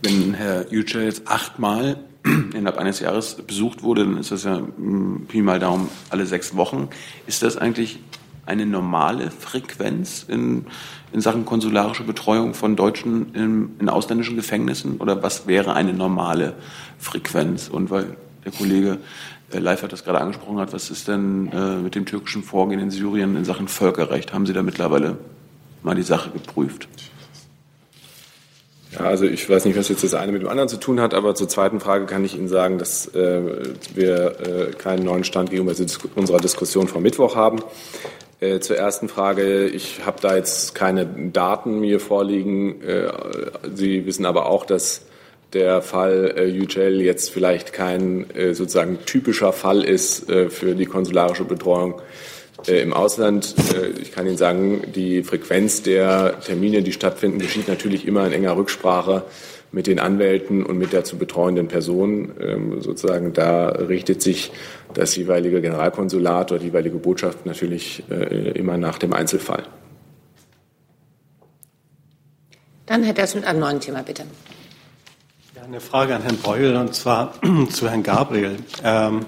[0.03, 5.27] Wenn Herr Yücel jetzt achtmal innerhalb eines Jahres besucht wurde, dann ist das ja mm,
[5.29, 6.89] Pi mal Daumen alle sechs Wochen.
[7.27, 7.99] Ist das eigentlich
[8.47, 10.67] eine normale Frequenz in,
[11.13, 14.97] in Sachen konsularische Betreuung von Deutschen in, in ausländischen Gefängnissen?
[14.97, 16.55] Oder was wäre eine normale
[16.99, 17.69] Frequenz?
[17.69, 18.99] Und weil der Kollege
[19.53, 22.81] äh, Leif hat das gerade angesprochen hat, was ist denn äh, mit dem türkischen Vorgehen
[22.81, 24.33] in Syrien in Sachen Völkerrecht?
[24.33, 25.19] Haben Sie da mittlerweile
[25.83, 26.89] mal die Sache geprüft?
[28.93, 31.15] Ja, also ich weiß nicht, was jetzt das eine mit dem anderen zu tun hat,
[31.15, 33.41] aber zur zweiten Frage kann ich Ihnen sagen, dass äh,
[33.95, 35.75] wir äh, keinen neuen Stand gegenüber
[36.17, 37.63] unserer Diskussion vom Mittwoch haben.
[38.41, 42.83] Äh, zur ersten Frage, ich habe da jetzt keine Daten mir vorliegen.
[42.83, 43.13] Äh,
[43.75, 45.03] Sie wissen aber auch, dass
[45.53, 50.87] der Fall äh, Yücel jetzt vielleicht kein äh, sozusagen typischer Fall ist äh, für die
[50.87, 52.01] konsularische Betreuung
[52.69, 53.55] äh, im Ausland.
[53.75, 58.33] Äh, ich kann Ihnen sagen, die Frequenz der Termine, die stattfinden, geschieht natürlich immer in
[58.33, 59.25] enger Rücksprache
[59.73, 62.33] mit den Anwälten und mit der zu betreuenden Person.
[62.41, 64.51] Ähm, sozusagen da richtet sich
[64.95, 69.63] das jeweilige Generalkonsulat oder die jeweilige Botschaft natürlich äh, immer nach dem Einzelfall.
[72.87, 74.25] Dann Herr Dess mit einem neuen Thema, bitte.
[75.55, 77.35] Ja, eine Frage an Herrn Beul und zwar
[77.71, 78.57] zu Herrn Gabriel.
[78.83, 79.27] Ähm,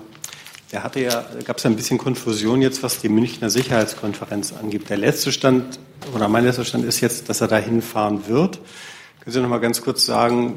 [0.73, 4.89] der hatte ja, gab es ja ein bisschen Konfusion jetzt, was die Münchner Sicherheitskonferenz angibt.
[4.89, 5.79] Der letzte Stand
[6.15, 8.59] oder mein letzter Stand ist jetzt, dass er da hinfahren wird.
[9.21, 10.55] Können Sie noch mal ganz kurz sagen,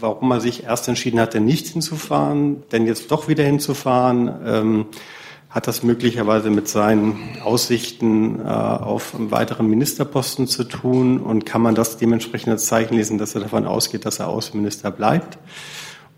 [0.00, 4.30] warum er sich erst entschieden hatte, nicht hinzufahren, denn jetzt doch wieder hinzufahren?
[4.46, 4.86] Ähm,
[5.50, 11.18] hat das möglicherweise mit seinen Aussichten äh, auf einen weiteren Ministerposten zu tun?
[11.18, 14.90] Und kann man das dementsprechend als Zeichen lesen, dass er davon ausgeht, dass er Außenminister
[14.90, 15.38] bleibt?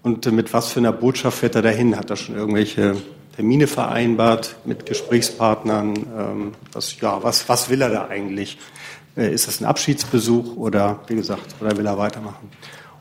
[0.03, 1.97] Und äh, mit was für einer Botschaft fährt er dahin?
[1.97, 2.97] Hat er schon irgendwelche
[3.39, 5.95] Termine vereinbart mit Gesprächspartnern.
[5.95, 8.59] Ähm, was, ja, was, was will er da eigentlich?
[9.17, 12.51] Äh, ist das ein Abschiedsbesuch oder, wie gesagt, oder will er weitermachen?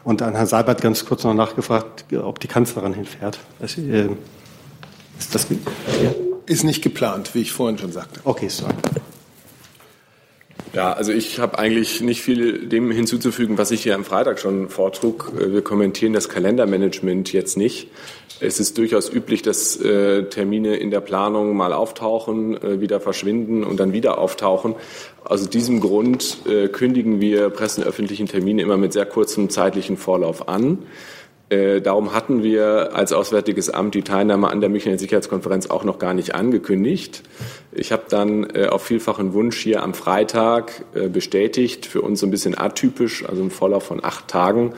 [0.03, 3.39] Und an Herrn Seibert ganz kurz noch nachgefragt, ob die Kanzlerin hinfährt.
[3.57, 4.09] Das, äh,
[5.17, 6.11] ist das ja.
[6.45, 8.19] ist nicht geplant, wie ich vorhin schon sagte.
[8.23, 8.75] Okay, sorry.
[10.73, 14.69] Ja, also ich habe eigentlich nicht viel dem hinzuzufügen, was ich hier am Freitag schon
[14.69, 15.31] vortrug.
[15.39, 17.87] Äh, wir kommentieren das Kalendermanagement jetzt nicht.
[18.39, 23.63] Es ist durchaus üblich, dass äh, Termine in der Planung mal auftauchen, äh, wieder verschwinden
[23.63, 24.75] und dann wieder auftauchen.
[25.23, 26.37] Aus diesem Grund
[26.71, 30.77] kündigen wir pressenöffentlichen Termine immer mit sehr kurzem zeitlichen Vorlauf an.
[31.49, 35.97] Äh, darum hatten wir als Auswärtiges Amt die Teilnahme an der Münchner Sicherheitskonferenz auch noch
[35.97, 37.23] gar nicht angekündigt.
[37.71, 42.27] Ich habe dann äh, auf vielfachen Wunsch hier am Freitag äh, bestätigt, für uns so
[42.27, 44.73] ein bisschen atypisch, also im Vorlauf von acht Tagen,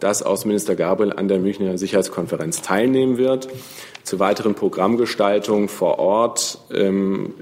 [0.00, 3.48] dass Außenminister Gabriel an der Münchner Sicherheitskonferenz teilnehmen wird.
[4.04, 7.34] Zur weiteren Programmgestaltung vor Ort ähm,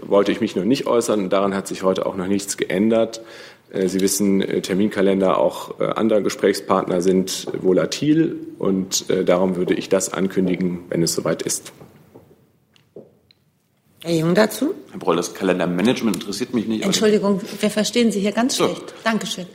[0.00, 1.28] wollte ich mich noch nicht äußern.
[1.28, 3.20] Daran hat sich heute auch noch nichts geändert.
[3.70, 9.88] Äh, Sie wissen, äh, Terminkalender auch äh, anderer Gesprächspartner sind volatil und darum würde ich
[9.88, 11.72] das ankündigen, wenn es soweit ist.
[14.02, 14.74] Herr Jung dazu?
[14.90, 16.84] Herr Broll, das Kalendermanagement interessiert mich nicht.
[16.84, 18.90] Entschuldigung, wir verstehen Sie hier ganz schlecht.
[18.90, 18.94] So.
[19.04, 19.46] Dankeschön.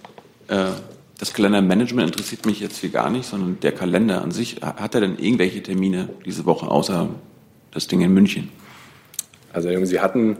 [0.47, 4.61] Das Kalendermanagement interessiert mich jetzt hier gar nicht, sondern der Kalender an sich.
[4.61, 7.09] Hat er denn irgendwelche Termine diese Woche außer
[7.71, 8.49] das Ding in München?
[9.51, 10.37] Also Sie hatten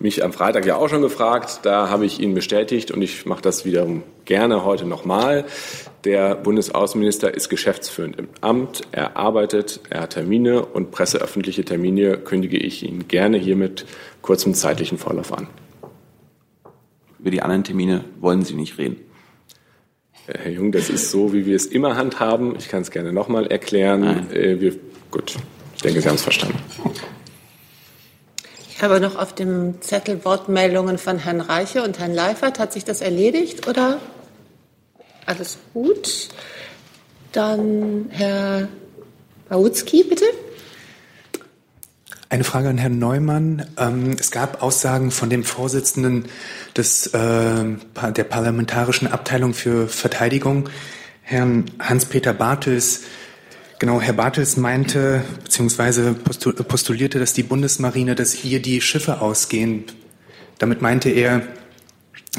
[0.00, 1.60] mich am Freitag ja auch schon gefragt.
[1.62, 5.44] Da habe ich Ihnen bestätigt und ich mache das wiederum gerne heute nochmal.
[6.04, 8.80] Der Bundesaußenminister ist geschäftsführend im Amt.
[8.92, 13.84] Er arbeitet, er hat Termine und presseöffentliche Termine kündige ich Ihnen gerne hier mit
[14.22, 15.48] kurzem zeitlichen Vorlauf an.
[17.18, 18.96] Über die anderen Termine wollen Sie nicht reden.
[20.26, 22.54] Herr Jung, das ist so, wie wir es immer handhaben.
[22.56, 24.30] Ich kann es gerne nochmal erklären.
[24.32, 24.76] Äh, wir,
[25.10, 25.36] gut,
[25.74, 26.58] ich denke, Sie haben es verstanden.
[28.80, 32.58] Ich habe noch auf dem Zettel Wortmeldungen von Herrn Reiche und Herrn Leifert.
[32.58, 34.00] Hat sich das erledigt oder
[35.26, 36.30] alles gut?
[37.32, 38.68] Dann Herr
[39.50, 40.24] Bautzki, bitte.
[42.30, 43.66] Eine Frage an Herrn Neumann.
[43.76, 46.24] Ähm, es gab Aussagen von dem Vorsitzenden
[46.74, 47.64] des, äh,
[48.12, 50.70] der Parlamentarischen Abteilung für Verteidigung,
[51.20, 53.02] Herrn Hans-Peter Bartels.
[53.80, 56.12] Genau, Herr Bartels meinte bzw.
[56.12, 59.84] postulierte, dass die Bundesmarine, dass ihr die Schiffe ausgehen.
[60.58, 61.48] Damit meinte er,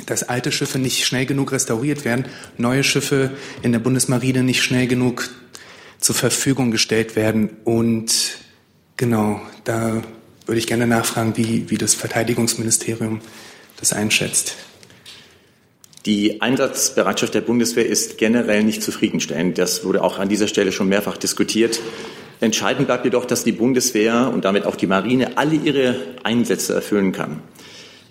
[0.06, 2.26] dass alte Schiffe nicht schnell genug restauriert werden,
[2.60, 3.32] neue Schiffe
[3.64, 5.32] in der Bundesmarine nicht schnell genug
[6.00, 7.50] zur Verfügung gestellt werden.
[7.64, 8.38] Und
[8.96, 10.04] genau, da
[10.46, 13.20] würde ich gerne nachfragen, wie, wie das Verteidigungsministerium
[13.80, 14.58] das einschätzt.
[16.06, 19.60] Die Einsatzbereitschaft der Bundeswehr ist generell nicht zufriedenstellend.
[19.60, 21.80] Das wurde auch an dieser Stelle schon mehrfach diskutiert.
[22.40, 27.12] Entscheidend bleibt jedoch, dass die Bundeswehr und damit auch die Marine alle ihre Einsätze erfüllen
[27.12, 27.44] kann.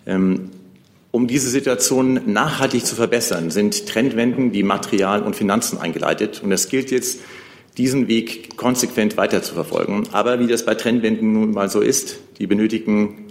[0.07, 0.51] Ähm,
[1.11, 6.41] um diese Situation nachhaltig zu verbessern, sind Trendwenden wie Material und Finanzen eingeleitet.
[6.45, 7.19] Und es gilt jetzt,
[7.77, 10.05] diesen Weg konsequent weiter zu verfolgen.
[10.13, 13.27] Aber wie das bei Trendwenden nun mal so ist, die benötigen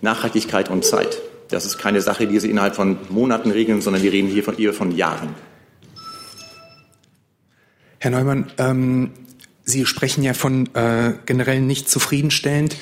[0.00, 1.20] Nachhaltigkeit und Zeit.
[1.52, 4.58] Das ist keine Sache, die Sie innerhalb von Monaten regeln, sondern wir reden hier von,
[4.58, 5.34] eher von Jahren.
[7.98, 9.10] Herr Neumann, ähm,
[9.64, 12.76] Sie sprechen ja von äh, generell nicht zufriedenstellend.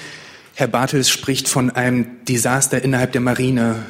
[0.54, 3.84] Herr Bartels spricht von einem Desaster innerhalb der Marine.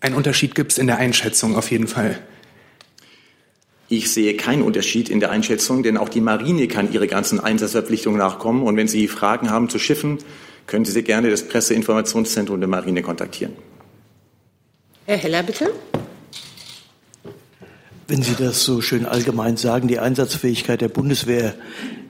[0.00, 2.18] Ein Unterschied gibt es in der Einschätzung auf jeden Fall.
[3.88, 8.18] Ich sehe keinen Unterschied in der Einschätzung, denn auch die Marine kann ihre ganzen Einsatzverpflichtungen
[8.18, 8.62] nachkommen.
[8.62, 10.18] Und wenn Sie Fragen haben zu Schiffen,
[10.66, 13.52] können Sie gerne das Presseinformationszentrum der Marine kontaktieren.
[15.06, 15.72] Herr Heller, bitte.
[18.08, 21.54] Wenn Sie das so schön allgemein sagen, die Einsatzfähigkeit der Bundeswehr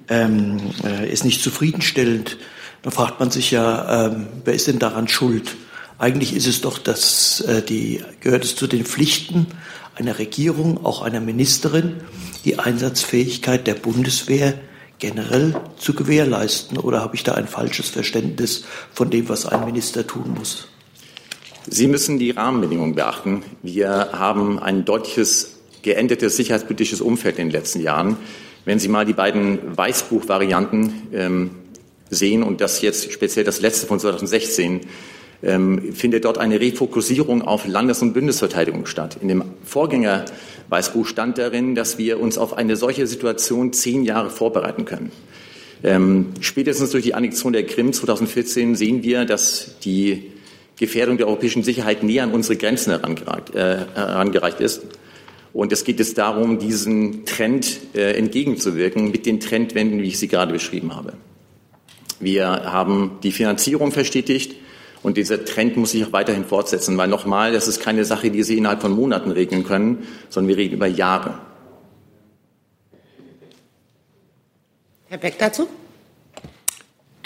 [0.09, 2.39] ähm, äh, ist nicht zufriedenstellend,
[2.83, 5.57] dann fragt man sich ja, ähm, wer ist denn daran schuld?
[5.99, 9.47] Eigentlich ist es doch, dass äh, die gehört es zu den Pflichten
[9.95, 12.01] einer Regierung, auch einer Ministerin,
[12.45, 14.55] die Einsatzfähigkeit der Bundeswehr
[15.03, 16.79] generell zu gewährleisten?
[16.79, 20.69] Oder habe ich da ein falsches Verständnis von dem, was ein Minister tun muss?
[21.67, 23.43] Sie müssen die Rahmenbedingungen beachten.
[23.63, 28.17] Wir haben ein deutliches geändertes sicherheitspolitisches Umfeld in den letzten Jahren.
[28.65, 31.51] Wenn Sie mal die beiden Weißbuch-Varianten ähm,
[32.09, 34.83] sehen und das jetzt speziell das letzte von 2016,
[35.43, 39.19] ähm, findet dort eine Refokussierung auf Landes- und Bundesverteidigung statt.
[39.21, 44.85] In dem Vorgängerweißbuch stand darin, dass wir uns auf eine solche Situation zehn Jahre vorbereiten
[44.85, 45.11] können.
[45.85, 50.31] Ähm, spätestens durch die Annexion der Krim 2014 sehen wir, dass die
[50.77, 54.83] Gefährdung der europäischen Sicherheit näher an unsere Grenzen herangereicht, äh, herangereicht ist.
[55.53, 60.29] Und es geht jetzt darum, diesen Trend äh, entgegenzuwirken mit den Trendwenden, wie ich sie
[60.29, 61.13] gerade beschrieben habe.
[62.21, 64.55] Wir haben die Finanzierung verstetigt.
[65.03, 68.43] Und dieser Trend muss sich auch weiterhin fortsetzen, weil nochmal, das ist keine Sache, die
[68.43, 71.39] Sie innerhalb von Monaten regeln können, sondern wir reden über Jahre.
[75.09, 75.67] Herr Beck dazu?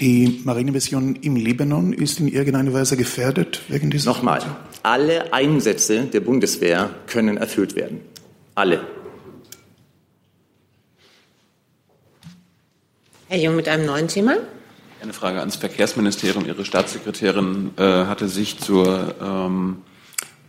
[0.01, 4.11] Die Marinemission im Libanon ist in irgendeiner Weise gefährdet wegen dieser.
[4.11, 4.43] Nochmal,
[4.83, 8.01] alle Einsätze der Bundeswehr können erfüllt werden.
[8.55, 8.87] Alle.
[13.29, 14.37] Herr Jung mit einem neuen Thema.
[15.03, 16.47] Eine Frage ans Verkehrsministerium.
[16.47, 19.83] Ihre Staatssekretärin äh, hatte sich zur ähm,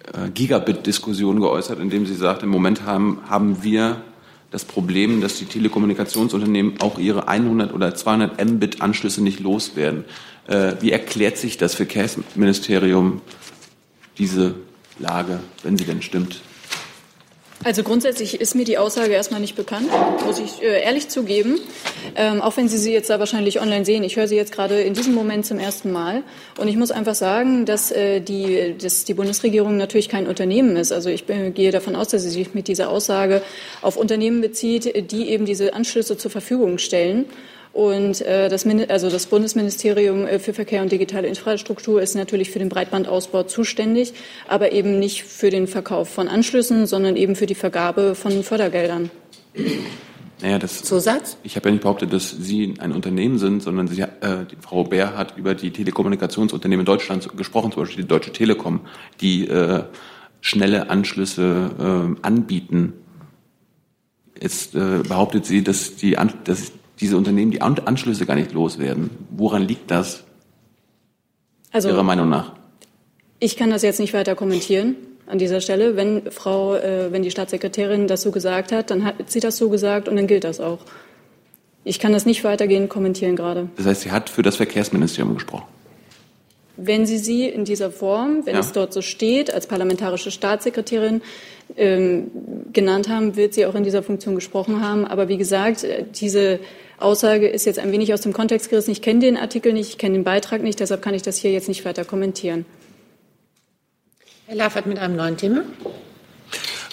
[0.05, 4.01] äh, Gigabit-Diskussion geäußert, indem sie sagt, im Moment haben, haben wir
[4.49, 10.05] das Problem, dass die Telekommunikationsunternehmen auch ihre 100 oder 200 Mbit-Anschlüsse nicht loswerden.
[10.47, 13.21] Äh, wie erklärt sich das Verkehrsministerium
[14.17, 14.55] diese
[14.97, 16.41] Lage, wenn sie denn stimmt?
[17.63, 19.89] Also grundsätzlich ist mir die Aussage erstmal nicht bekannt,
[20.25, 21.59] muss ich äh, ehrlich zugeben.
[22.15, 24.03] Ähm, auch wenn Sie sie jetzt da wahrscheinlich online sehen.
[24.03, 26.23] Ich höre sie jetzt gerade in diesem Moment zum ersten Mal.
[26.57, 30.91] Und ich muss einfach sagen, dass, äh, die, dass die Bundesregierung natürlich kein Unternehmen ist.
[30.91, 33.41] Also ich bin, gehe davon aus, dass sie sich mit dieser Aussage
[33.81, 37.25] auf Unternehmen bezieht, die eben diese Anschlüsse zur Verfügung stellen.
[37.77, 42.57] Und äh, das, also das Bundesministerium äh, für Verkehr und digitale Infrastruktur ist natürlich für
[42.57, 44.15] den Breitbandausbau zuständig,
[44.47, 49.11] aber eben nicht für den Verkauf von Anschlüssen, sondern eben für die Vergabe von Fördergeldern.
[50.41, 51.37] Naja, das, Zusatz?
[51.43, 54.07] Ich habe ja nicht behauptet, dass Sie ein Unternehmen sind, sondern Sie, äh,
[54.49, 58.79] die Frau Bär hat über die Telekommunikationsunternehmen in Deutschland gesprochen, zum Beispiel die Deutsche Telekom,
[59.21, 59.83] die äh,
[60.41, 62.93] schnelle Anschlüsse äh, anbieten.
[64.41, 69.09] Jetzt äh, behauptet sie, dass, die, dass diese Unternehmen die Anschlüsse gar nicht loswerden.
[69.29, 70.23] Woran liegt das?
[71.71, 72.53] Also, Ihrer Meinung nach?
[73.39, 74.95] Ich kann das jetzt nicht weiter kommentieren
[75.27, 75.95] an dieser Stelle.
[75.95, 79.69] Wenn Frau, äh, wenn die Staatssekretärin das so gesagt hat, dann hat sie das so
[79.69, 80.79] gesagt und dann gilt das auch.
[81.83, 83.69] Ich kann das nicht weitergehend kommentieren gerade.
[83.77, 85.65] Das heißt, sie hat für das Verkehrsministerium gesprochen.
[86.79, 88.59] Wenn Sie sie in dieser Form, wenn ja.
[88.59, 91.21] es dort so steht, als parlamentarische Staatssekretärin
[91.75, 92.29] ähm,
[92.71, 95.03] genannt haben, wird sie auch in dieser Funktion gesprochen haben.
[95.05, 96.59] Aber wie gesagt, äh, diese
[96.99, 98.91] Aussage ist jetzt ein wenig aus dem Kontext gerissen.
[98.91, 101.51] Ich kenne den Artikel nicht, ich kenne den Beitrag nicht, deshalb kann ich das hier
[101.51, 102.65] jetzt nicht weiter kommentieren.
[104.47, 105.61] Herr Laffert mit einem neuen Thema.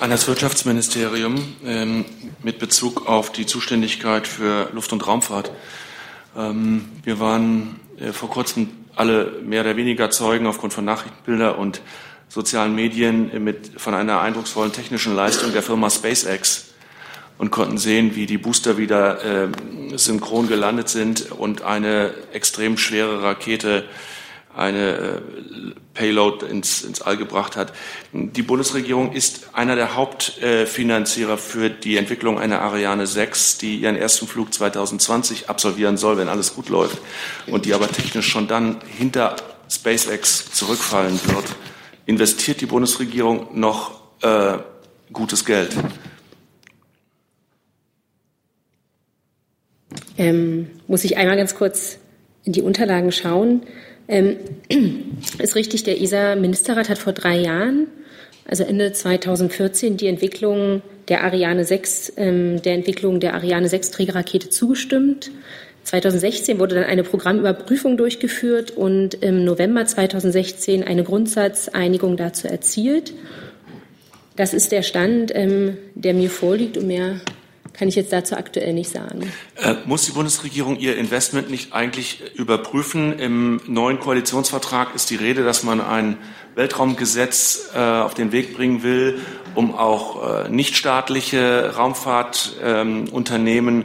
[0.01, 2.05] An das Wirtschaftsministerium ähm,
[2.43, 5.53] mit Bezug auf die Zuständigkeit für Luft- und Raumfahrt.
[6.37, 11.81] Ähm, wir waren äh, vor kurzem alle mehr oder weniger Zeugen aufgrund von Nachrichtenbilder und
[12.29, 16.74] sozialen Medien mit, von einer eindrucksvollen technischen Leistung der Firma SpaceX
[17.39, 19.49] und konnten sehen, wie die Booster wieder äh,
[19.97, 23.85] synchron gelandet sind und eine extrem schwere Rakete
[24.57, 25.21] eine äh,
[25.95, 27.73] Payload ins, ins All gebracht hat.
[28.13, 34.27] Die Bundesregierung ist einer der Hauptfinanzierer für die Entwicklung einer Ariane 6, die ihren ersten
[34.27, 36.99] Flug 2020 absolvieren soll, wenn alles gut läuft,
[37.47, 39.37] und die aber technisch schon dann hinter
[39.71, 41.45] SpaceX zurückfallen wird.
[42.07, 44.59] Investiert die Bundesregierung noch äh,
[45.13, 45.71] gutes Geld?
[50.17, 51.99] Ähm, muss ich einmal ganz kurz
[52.45, 53.63] in die Unterlagen schauen.
[54.09, 54.37] Ähm,
[55.39, 57.89] ist richtig, der ESA-Ministerrat hat vor drei Jahren,
[58.47, 64.51] also Ende 2014, die Entwicklung der Ariane 6, ähm, der Entwicklung der Ariane 6 Trägerrakete
[64.51, 65.31] zugestimmt.
[65.85, 73.13] 2016 wurde dann eine Programmüberprüfung durchgeführt und im November 2016 eine Grundsatzeinigung dazu erzielt.
[74.37, 77.21] Das ist der Stand, ähm, der mir vorliegt und mehr
[77.75, 79.33] kann ich jetzt dazu aktuell nicht sagen.
[79.57, 83.19] Äh, muss die Bundesregierung ihr Investment nicht eigentlich überprüfen?
[83.19, 86.19] Im neuen Koalitionsvertrag ist die Rede, dass man ein
[86.55, 89.21] Weltraumgesetz äh, auf den Weg bringen will,
[89.55, 93.85] um auch äh, nichtstaatliche Raumfahrtunternehmen,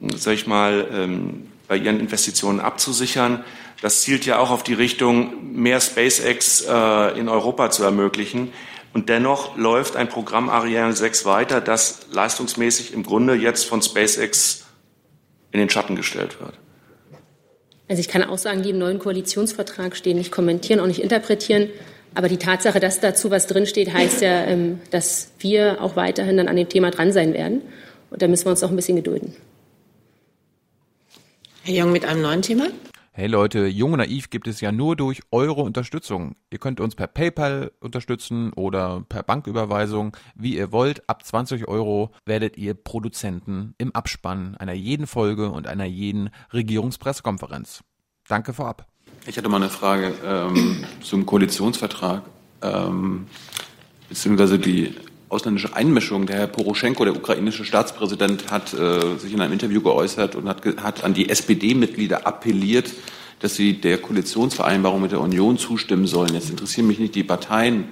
[0.00, 3.44] ähm, sag ich mal, ähm, bei ihren Investitionen abzusichern.
[3.82, 8.52] Das zielt ja auch auf die Richtung, mehr SpaceX äh, in Europa zu ermöglichen.
[8.98, 14.64] Und dennoch läuft ein Programm Ariane 6 weiter, das leistungsmäßig im Grunde jetzt von SpaceX
[15.52, 16.54] in den Schatten gestellt wird.
[17.86, 21.68] Also ich kann Aussagen, die im neuen Koalitionsvertrag stehen, nicht kommentieren, auch nicht interpretieren.
[22.16, 26.48] Aber die Tatsache, dass dazu was drinsteht, heißt ja, ähm, dass wir auch weiterhin dann
[26.48, 27.62] an dem Thema dran sein werden.
[28.10, 29.32] Und da müssen wir uns auch ein bisschen gedulden.
[31.62, 32.66] Herr Jung mit einem neuen Thema.
[33.18, 36.36] Hey Leute, Jung und Naiv gibt es ja nur durch eure Unterstützung.
[36.52, 41.02] Ihr könnt uns per PayPal unterstützen oder per Banküberweisung, wie ihr wollt.
[41.08, 47.82] Ab 20 Euro werdet ihr Produzenten im Abspann einer jeden Folge und einer jeden Regierungspressekonferenz.
[48.28, 48.86] Danke vorab.
[49.26, 52.22] Ich hatte mal eine Frage ähm, zum Koalitionsvertrag,
[52.62, 53.26] ähm,
[54.08, 54.94] beziehungsweise die
[55.28, 56.26] ausländische Einmischung.
[56.26, 60.64] Der Herr Poroschenko, der ukrainische Staatspräsident, hat äh, sich in einem Interview geäußert und hat,
[60.82, 62.92] hat an die SPD-Mitglieder appelliert,
[63.40, 66.34] dass sie der Koalitionsvereinbarung mit der Union zustimmen sollen.
[66.34, 67.88] Jetzt interessieren mich nicht die Parteien,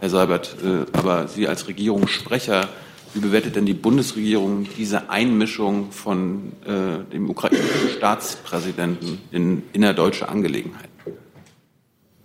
[0.00, 2.68] Herr Seibert, äh, aber Sie als Regierungssprecher,
[3.14, 10.90] wie bewertet denn die Bundesregierung diese Einmischung von äh, dem ukrainischen Staatspräsidenten in innerdeutsche Angelegenheiten?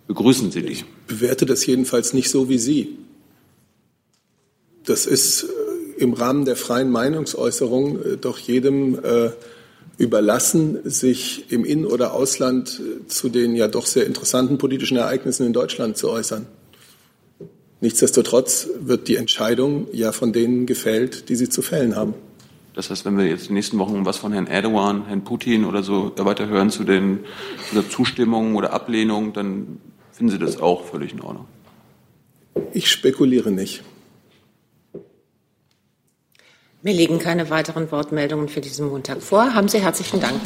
[0.06, 0.72] Begrüßen Sie die?
[0.72, 2.96] Ich bewerte das jedenfalls nicht so wie Sie.
[4.88, 9.30] Das ist äh, im Rahmen der freien Meinungsäußerung äh, doch jedem äh,
[9.98, 15.52] überlassen, sich im In- oder Ausland zu den ja doch sehr interessanten politischen Ereignissen in
[15.52, 16.46] Deutschland zu äußern.
[17.80, 22.14] Nichtsdestotrotz wird die Entscheidung ja von denen gefällt, die sie zu fällen haben.
[22.74, 25.64] Das heißt, wenn wir jetzt in den nächsten Wochen was von Herrn Erdogan, Herrn Putin
[25.64, 27.20] oder so weiter hören zu den
[27.72, 29.80] zu Zustimmung oder Ablehnung, dann
[30.12, 31.46] finden Sie das auch völlig in Ordnung.
[32.72, 33.82] Ich spekuliere nicht.
[36.82, 39.54] Mir liegen keine weiteren Wortmeldungen für diesen Montag vor.
[39.54, 40.40] Haben Sie herzlichen Dank.